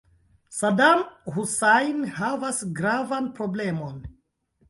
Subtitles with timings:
[0.59, 1.01] Sadam
[1.35, 4.01] Husajn havas gravan problemon.